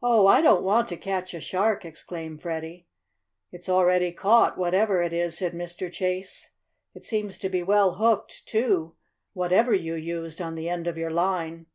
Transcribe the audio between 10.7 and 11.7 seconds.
of your line."